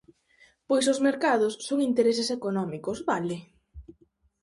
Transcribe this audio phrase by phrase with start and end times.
[0.67, 3.37] Pois os mercados son intereses económicos, vale?